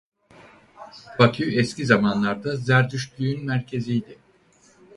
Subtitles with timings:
[1.19, 4.19] Bakü eski zamanlarda Zerdüştlüğün merkeziydi.